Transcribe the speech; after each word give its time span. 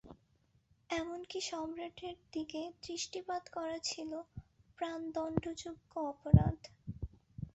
এমন 0.89 1.19
কি 1.29 1.39
সম্রাটের 1.49 2.15
দিকে 2.33 2.61
দৃষ্টিপাত 2.85 3.43
করা 3.55 3.77
ছিল 3.89 4.11
প্রাণদণ্ডযোগ্য 4.79 5.91
অপরাধ। 6.11 6.57